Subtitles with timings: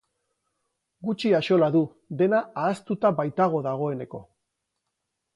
[1.09, 1.81] Gutxi axola du
[2.21, 4.23] dena ahaztuta baitago dagoeneko.